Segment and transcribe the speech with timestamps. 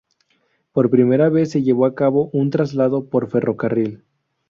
[0.73, 4.03] Por primera vez se llevó a cabo un traslado por ferrocarril.